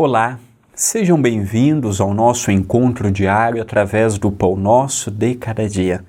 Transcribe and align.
Olá, 0.00 0.38
sejam 0.76 1.20
bem-vindos 1.20 2.00
ao 2.00 2.14
nosso 2.14 2.52
encontro 2.52 3.10
diário 3.10 3.60
através 3.60 4.16
do 4.16 4.30
Pão 4.30 4.54
Nosso 4.54 5.10
de 5.10 5.34
Cada 5.34 5.68
Dia. 5.68 6.04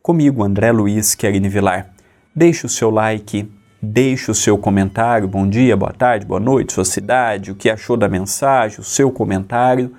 Comigo, 0.00 0.44
André 0.44 0.70
Luiz 0.70 1.16
Querini 1.16 1.48
Vilar. 1.48 1.88
Deixe 2.32 2.64
o 2.64 2.68
seu 2.68 2.88
like, 2.88 3.50
deixe 3.82 4.30
o 4.30 4.34
seu 4.34 4.56
comentário, 4.56 5.26
bom 5.26 5.44
dia, 5.48 5.76
boa 5.76 5.92
tarde, 5.92 6.24
boa 6.24 6.38
noite, 6.38 6.72
sua 6.72 6.84
cidade, 6.84 7.50
o 7.50 7.56
que 7.56 7.68
achou 7.68 7.96
da 7.96 8.08
mensagem, 8.08 8.78
o 8.78 8.84
seu 8.84 9.10
comentário. 9.10 9.92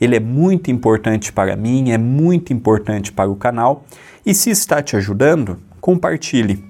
Ele 0.00 0.16
é 0.16 0.20
muito 0.20 0.68
importante 0.68 1.32
para 1.32 1.54
mim, 1.54 1.92
é 1.92 1.96
muito 1.96 2.52
importante 2.52 3.12
para 3.12 3.30
o 3.30 3.36
canal 3.36 3.84
e 4.26 4.34
se 4.34 4.50
está 4.50 4.82
te 4.82 4.96
ajudando, 4.96 5.60
compartilhe. 5.80 6.64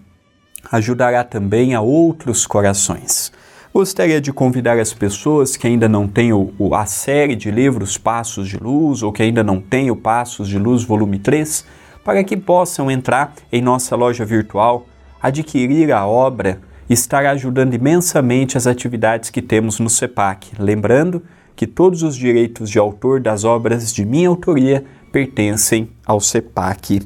Ajudará 0.70 1.24
também 1.24 1.74
a 1.74 1.80
outros 1.80 2.46
corações. 2.46 3.32
Gostaria 3.76 4.20
de 4.20 4.32
convidar 4.32 4.78
as 4.78 4.94
pessoas 4.94 5.56
que 5.56 5.66
ainda 5.66 5.88
não 5.88 6.06
têm 6.06 6.32
o, 6.32 6.52
a 6.76 6.86
série 6.86 7.34
de 7.34 7.50
livros 7.50 7.98
Passos 7.98 8.48
de 8.48 8.56
Luz 8.56 9.02
ou 9.02 9.12
que 9.12 9.20
ainda 9.20 9.42
não 9.42 9.60
têm 9.60 9.90
o 9.90 9.96
Passos 9.96 10.48
de 10.48 10.60
Luz 10.60 10.84
volume 10.84 11.18
3 11.18 11.64
para 12.04 12.22
que 12.22 12.36
possam 12.36 12.88
entrar 12.88 13.34
em 13.50 13.60
nossa 13.60 13.96
loja 13.96 14.24
virtual, 14.24 14.86
adquirir 15.20 15.90
a 15.90 16.06
obra 16.06 16.60
e 16.88 16.92
estar 16.92 17.26
ajudando 17.26 17.74
imensamente 17.74 18.56
as 18.56 18.68
atividades 18.68 19.28
que 19.28 19.42
temos 19.42 19.80
no 19.80 19.90
CEPAC. 19.90 20.52
Lembrando 20.56 21.20
que 21.56 21.66
todos 21.66 22.04
os 22.04 22.14
direitos 22.14 22.70
de 22.70 22.78
autor 22.78 23.18
das 23.18 23.42
obras 23.42 23.92
de 23.92 24.04
minha 24.04 24.28
autoria 24.28 24.84
pertencem 25.10 25.90
ao 26.06 26.20
CEPAC. 26.20 27.02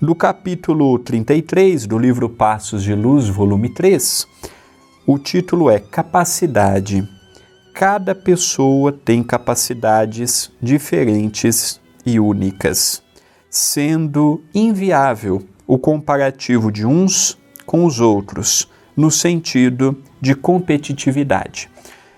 No 0.00 0.16
capítulo 0.16 0.98
33 0.98 1.86
do 1.86 1.96
livro 1.96 2.28
Passos 2.28 2.82
de 2.82 2.96
Luz, 2.96 3.28
volume 3.28 3.68
3, 3.68 4.26
o 5.12 5.18
título 5.18 5.68
é 5.68 5.80
Capacidade. 5.80 7.02
Cada 7.74 8.14
pessoa 8.14 8.92
tem 8.92 9.24
capacidades 9.24 10.52
diferentes 10.62 11.80
e 12.06 12.20
únicas, 12.20 13.02
sendo 13.50 14.40
inviável 14.54 15.42
o 15.66 15.76
comparativo 15.76 16.70
de 16.70 16.86
uns 16.86 17.36
com 17.66 17.84
os 17.84 17.98
outros, 17.98 18.70
no 18.96 19.10
sentido 19.10 20.00
de 20.20 20.36
competitividade. 20.36 21.68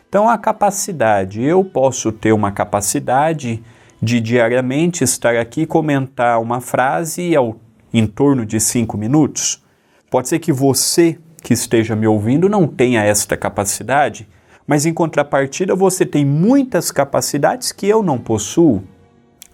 Então, 0.06 0.29
a 0.29 0.37
capacidade, 0.37 1.43
eu 1.43 1.65
posso 1.65 2.12
ter 2.12 2.34
uma 2.34 2.53
capacidade 2.53 3.65
de 4.03 4.21
diariamente 4.21 5.03
estar 5.03 5.34
aqui 5.37 5.65
comentar 5.65 6.39
uma 6.39 6.61
frase 6.61 7.34
ao, 7.34 7.56
em 7.91 8.06
torno 8.06 8.45
de 8.45 8.61
cinco 8.61 8.99
minutos. 8.99 9.65
Pode 10.11 10.29
ser 10.29 10.41
que 10.41 10.53
você 10.53 11.19
que 11.43 11.53
esteja 11.53 11.97
me 11.97 12.07
ouvindo 12.07 12.48
não 12.48 12.67
tenha 12.67 13.03
esta 13.03 13.37
capacidade, 13.37 14.29
mas 14.67 14.87
em 14.87 14.95
contrapartida 14.95 15.75
você 15.75 16.07
tem 16.07 16.25
muitas 16.25 16.91
capacidades 16.91 17.73
que 17.73 17.89
eu 17.89 18.03
não 18.03 18.17
possuo, 18.17 18.83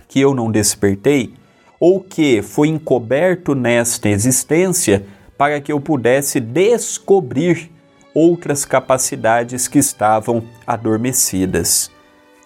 que 0.07 0.21
eu 0.21 0.35
não 0.35 0.51
despertei, 0.51 1.35
ou 1.81 2.01
que 2.01 2.43
foi 2.43 2.69
encoberto 2.69 3.55
nesta 3.55 4.09
existência 4.09 5.05
para 5.37 5.61
que 5.61 5.73
eu 5.73 5.81
pudesse 5.81 6.41
descobrir 6.41 7.71
outras 8.13 8.65
capacidades 8.65 9.69
que 9.69 9.79
estavam 9.79 10.43
adormecidas. 10.67 11.91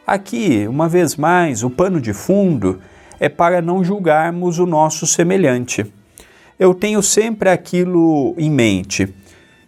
Aqui, 0.07 0.67
uma 0.69 0.89
vez 0.89 1.17
mais, 1.17 1.65
o 1.65 1.71
pano 1.71 2.01
de 2.01 2.13
fundo 2.13 2.81
é 3.19 3.29
para 3.29 3.63
não 3.63 3.83
julgarmos 3.83 4.59
o 4.59 4.67
nosso 4.67 5.07
semelhante. 5.07 5.87
Eu 6.59 6.75
tenho 6.75 7.03
sempre 7.03 7.49
aquilo 7.49 8.35
em 8.37 8.51
mente 8.51 9.15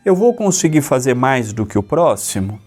eu 0.04 0.14
vou 0.14 0.34
conseguir 0.34 0.82
fazer 0.82 1.14
mais 1.14 1.52
do 1.52 1.64
que 1.64 1.78
o 1.78 1.82
próximo? 1.82 2.60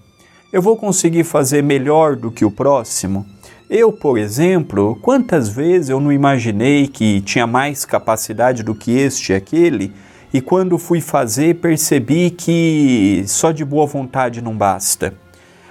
Eu 0.52 0.60
vou 0.60 0.76
conseguir 0.76 1.24
fazer 1.24 1.62
melhor 1.62 2.16
do 2.16 2.32
que 2.32 2.44
o 2.44 2.50
próximo? 2.50 3.28
Eu, 3.70 3.92
por 3.92 4.18
exemplo, 4.18 4.98
quantas 5.04 5.48
vezes 5.48 5.90
eu 5.90 6.00
não 6.00 6.12
imaginei 6.12 6.88
que 6.88 7.22
tinha 7.22 7.46
mais 7.46 7.86
capacidade 7.86 8.64
do 8.64 8.74
que 8.74 8.92
este 8.92 9.34
e 9.34 9.36
aquele, 9.36 9.94
e 10.34 10.42
quando 10.42 10.80
fui 10.80 11.00
fazer 11.00 11.56
percebi 11.56 12.32
que 12.32 13.24
só 13.28 13.52
de 13.52 13.64
boa 13.64 13.86
vontade 13.86 14.42
não 14.42 14.58
basta. 14.58 15.14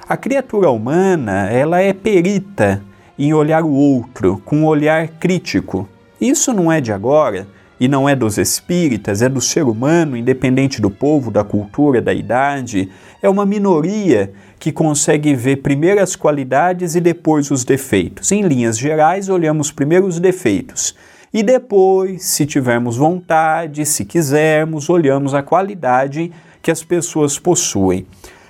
A 0.08 0.16
criatura 0.16 0.70
humana, 0.70 1.50
ela 1.50 1.80
é 1.80 1.92
perita 1.92 2.80
em 3.18 3.34
olhar 3.34 3.64
o 3.64 3.72
outro 3.72 4.40
com 4.44 4.58
um 4.58 4.66
olhar 4.66 5.08
crítico. 5.08 5.88
Isso 6.20 6.52
não 6.52 6.70
é 6.70 6.80
de 6.80 6.92
agora 6.92 7.48
e 7.78 7.88
não 7.88 8.08
é 8.08 8.16
dos 8.16 8.38
espíritas, 8.38 9.20
é 9.20 9.28
do 9.28 9.40
ser 9.40 9.64
humano, 9.64 10.16
independente 10.16 10.80
do 10.80 10.90
povo, 10.90 11.30
da 11.30 11.44
cultura, 11.44 12.00
da 12.00 12.12
idade. 12.12 12.90
É 13.22 13.28
uma 13.28 13.44
minoria 13.44 14.32
que 14.58 14.72
consegue 14.72 15.34
ver 15.34 15.56
primeiro 15.56 16.00
as 16.00 16.16
qualidades 16.16 16.94
e 16.94 17.00
depois 17.00 17.50
os 17.50 17.64
defeitos. 17.64 18.32
Em 18.32 18.42
linhas 18.42 18.78
gerais, 18.78 19.28
olhamos 19.28 19.70
primeiro 19.70 20.06
os 20.06 20.18
defeitos 20.18 20.94
e 21.32 21.42
depois, 21.42 22.24
se 22.24 22.46
tivermos 22.46 22.96
vontade, 22.96 23.84
se 23.84 24.06
quisermos, 24.06 24.88
olhamos 24.88 25.34
a 25.34 25.42
qualidade 25.42 26.32
que 26.62 26.70
as 26.70 26.82
pessoas 26.82 27.38
possuem. 27.38 28.06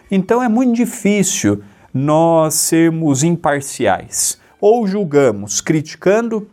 Então 0.08 0.40
é 0.40 0.48
muito 0.48 0.76
difícil 0.76 1.62
nós 1.92 2.54
sermos 2.54 3.24
imparciais. 3.24 4.38
Ou 4.60 4.86
julgamos 4.86 5.60
criticando 5.60 6.48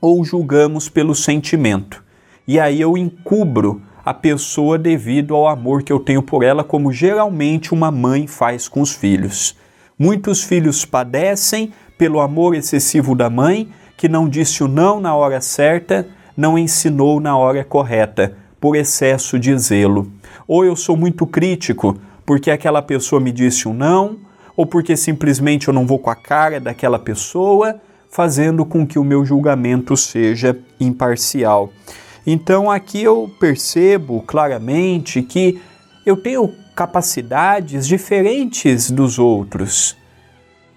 ou 0.00 0.24
julgamos 0.24 0.88
pelo 0.88 1.14
sentimento 1.14 2.07
e 2.48 2.58
aí 2.58 2.80
eu 2.80 2.96
encubro 2.96 3.82
a 4.02 4.14
pessoa 4.14 4.78
devido 4.78 5.34
ao 5.34 5.46
amor 5.46 5.82
que 5.82 5.92
eu 5.92 6.00
tenho 6.00 6.22
por 6.22 6.42
ela, 6.42 6.64
como 6.64 6.90
geralmente 6.90 7.74
uma 7.74 7.90
mãe 7.90 8.26
faz 8.26 8.66
com 8.66 8.80
os 8.80 8.94
filhos. 8.94 9.54
Muitos 9.98 10.42
filhos 10.42 10.82
padecem 10.86 11.70
pelo 11.98 12.20
amor 12.20 12.54
excessivo 12.54 13.14
da 13.14 13.28
mãe, 13.28 13.68
que 13.98 14.08
não 14.08 14.26
disse 14.26 14.64
o 14.64 14.68
não 14.68 14.98
na 14.98 15.14
hora 15.14 15.42
certa, 15.42 16.08
não 16.34 16.56
ensinou 16.56 17.20
na 17.20 17.36
hora 17.36 17.62
correta, 17.62 18.34
por 18.58 18.76
excesso 18.76 19.38
de 19.38 19.54
zelo. 19.58 20.10
Ou 20.46 20.64
eu 20.64 20.74
sou 20.74 20.96
muito 20.96 21.26
crítico 21.26 21.98
porque 22.24 22.50
aquela 22.50 22.80
pessoa 22.80 23.20
me 23.20 23.30
disse 23.30 23.68
um 23.68 23.74
não, 23.74 24.16
ou 24.56 24.64
porque 24.64 24.96
simplesmente 24.96 25.68
eu 25.68 25.74
não 25.74 25.86
vou 25.86 25.98
com 25.98 26.08
a 26.08 26.16
cara 26.16 26.58
daquela 26.58 26.98
pessoa, 26.98 27.78
fazendo 28.10 28.64
com 28.64 28.86
que 28.86 28.98
o 28.98 29.04
meu 29.04 29.22
julgamento 29.22 29.94
seja 29.98 30.58
imparcial. 30.80 31.70
Então 32.30 32.70
aqui 32.70 33.02
eu 33.02 33.30
percebo 33.40 34.20
claramente 34.20 35.22
que 35.22 35.58
eu 36.04 36.14
tenho 36.14 36.54
capacidades 36.76 37.88
diferentes 37.88 38.90
dos 38.90 39.18
outros. 39.18 39.96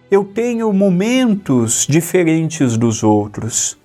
Eu 0.09 0.23
tenho 0.23 0.71
momentos 0.71 1.85
diferentes 1.85 2.77
dos 2.77 3.03
outros. 3.03 3.77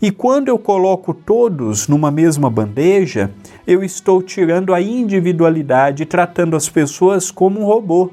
E 0.00 0.10
quando 0.10 0.48
eu 0.48 0.58
coloco 0.58 1.12
todos 1.12 1.86
numa 1.88 2.10
mesma 2.10 2.48
bandeja, 2.48 3.30
eu 3.66 3.84
estou 3.84 4.22
tirando 4.22 4.72
a 4.72 4.80
individualidade, 4.80 6.06
tratando 6.06 6.56
as 6.56 6.70
pessoas 6.70 7.30
como 7.30 7.60
um 7.60 7.66
robô. 7.66 8.10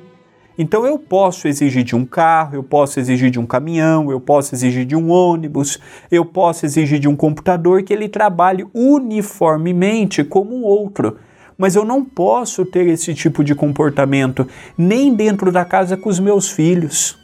Então 0.58 0.86
eu 0.86 0.98
posso 0.98 1.48
exigir 1.48 1.84
de 1.84 1.96
um 1.96 2.04
carro, 2.04 2.56
eu 2.56 2.64
posso 2.64 3.00
exigir 3.00 3.30
de 3.30 3.40
um 3.40 3.46
caminhão, 3.46 4.10
eu 4.10 4.20
posso 4.20 4.56
exigir 4.56 4.86
de 4.86 4.96
um 4.96 5.12
ônibus, 5.12 5.80
eu 6.10 6.26
posso 6.26 6.66
exigir 6.66 7.00
de 7.00 7.08
um 7.08 7.16
computador 7.16 7.84
que 7.84 7.94
ele 7.94 8.10
trabalhe 8.10 8.66
uniformemente 8.74 10.24
como 10.24 10.56
o 10.56 10.64
outro. 10.64 11.18
Mas 11.56 11.76
eu 11.76 11.86
não 11.86 12.04
posso 12.04 12.66
ter 12.66 12.88
esse 12.88 13.14
tipo 13.14 13.44
de 13.44 13.54
comportamento 13.54 14.48
nem 14.78 15.14
dentro 15.14 15.52
da 15.52 15.64
casa 15.64 15.96
com 15.96 16.10
os 16.10 16.20
meus 16.20 16.50
filhos. 16.50 17.18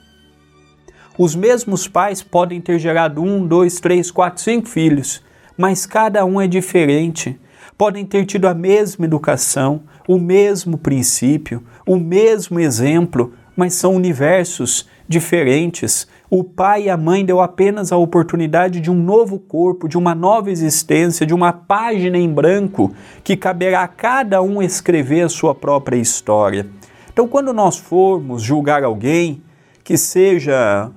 Os 1.18 1.36
mesmos 1.36 1.88
pais 1.88 2.24
podem 2.24 2.60
ter 2.60 2.80
gerado 2.80 3.22
um, 3.22 3.46
dois, 3.46 3.80
três, 3.80 4.10
quatro, 4.10 4.42
cinco 4.42 4.68
filhos, 4.68 5.24
mas 5.56 5.86
cada 5.86 6.26
um 6.26 6.42
é 6.42 6.48
diferente. 6.48 7.40
Podem 7.78 8.06
ter 8.06 8.26
tido 8.26 8.48
a 8.48 8.54
mesma 8.54 9.06
educação, 9.06 9.82
o 10.08 10.18
mesmo 10.18 10.78
princípio, 10.78 11.64
o 11.86 11.98
mesmo 11.98 12.60
exemplo, 12.60 13.34
mas 13.56 13.74
são 13.74 13.96
universos 13.96 14.88
diferentes. 15.08 16.08
O 16.30 16.44
pai 16.44 16.84
e 16.84 16.90
a 16.90 16.98
mãe 16.98 17.24
deu 17.24 17.40
apenas 17.40 17.92
a 17.92 17.98
oportunidade 17.98 18.80
de 18.80 18.90
um 18.90 18.96
novo 18.96 19.38
corpo, 19.38 19.88
de 19.88 19.98
uma 19.98 20.16
nova 20.16 20.50
existência, 20.50 21.26
de 21.26 21.34
uma 21.34 21.54
página 21.54 22.18
em 22.18 22.32
branco 22.32 22.94
que 23.24 23.38
caberá 23.38 23.84
a 23.84 23.88
cada 23.88 24.42
um 24.42 24.62
escrever 24.62 25.22
a 25.22 25.30
sua 25.30 25.54
própria 25.54 25.98
história. 25.98 26.68
Então, 27.12 27.28
quando 27.28 27.54
nós 27.54 27.78
formos 27.78 28.42
julgar 28.42 28.84
alguém, 28.84 29.44
que 29.84 29.98
seja 29.98 30.90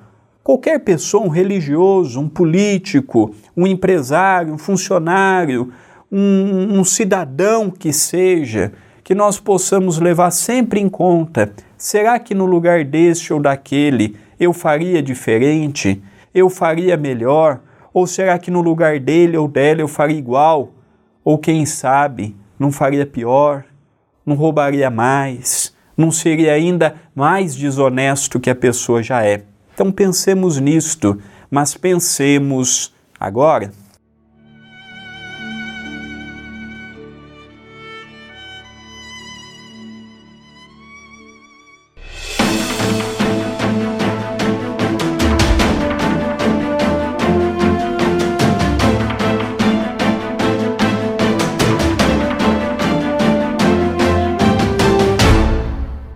qualquer 0.42 0.78
pessoa, 0.78 1.26
um 1.26 1.28
religioso, 1.28 2.20
um 2.20 2.28
político, 2.28 3.34
um 3.54 3.66
empresário, 3.66 4.54
um 4.54 4.58
funcionário, 4.58 5.72
um, 6.10 6.78
um 6.78 6.84
cidadão 6.84 7.70
que 7.70 7.92
seja, 7.92 8.72
que 9.02 9.14
nós 9.14 9.38
possamos 9.38 9.98
levar 9.98 10.30
sempre 10.30 10.80
em 10.80 10.88
conta: 10.88 11.52
será 11.76 12.18
que 12.18 12.34
no 12.34 12.46
lugar 12.46 12.84
deste 12.84 13.32
ou 13.32 13.40
daquele 13.40 14.16
eu 14.38 14.52
faria 14.52 15.02
diferente? 15.02 16.02
Eu 16.34 16.50
faria 16.50 16.96
melhor? 16.96 17.60
Ou 17.92 18.06
será 18.06 18.38
que 18.38 18.50
no 18.50 18.60
lugar 18.60 19.00
dele 19.00 19.36
ou 19.36 19.48
dela 19.48 19.80
eu 19.80 19.88
faria 19.88 20.18
igual? 20.18 20.72
Ou 21.24 21.38
quem 21.38 21.64
sabe, 21.64 22.36
não 22.58 22.70
faria 22.70 23.06
pior? 23.06 23.64
Não 24.24 24.36
roubaria 24.36 24.90
mais? 24.90 25.74
Não 25.96 26.10
seria 26.10 26.52
ainda 26.52 26.94
mais 27.14 27.54
desonesto 27.54 28.38
que 28.38 28.50
a 28.50 28.54
pessoa 28.54 29.02
já 29.02 29.24
é? 29.24 29.44
Então 29.72 29.90
pensemos 29.90 30.60
nisto, 30.60 31.18
mas 31.50 31.74
pensemos 31.74 32.94
agora 33.18 33.70